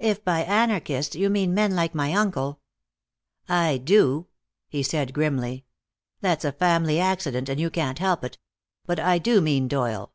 "If 0.00 0.24
by 0.24 0.42
anarchists 0.42 1.14
you 1.14 1.30
mean 1.30 1.54
men 1.54 1.76
like 1.76 1.94
my 1.94 2.12
uncle" 2.14 2.58
"I 3.68 3.76
do," 3.78 4.26
he 4.68 4.82
said 4.82 5.14
grimly. 5.14 5.66
"That's 6.20 6.44
a 6.44 6.50
family 6.50 6.98
accident 6.98 7.48
and 7.48 7.60
you 7.60 7.70
can't 7.70 8.00
help 8.00 8.24
it. 8.24 8.38
But 8.86 8.98
I 8.98 9.18
do 9.18 9.40
mean 9.40 9.68
Doyle. 9.68 10.14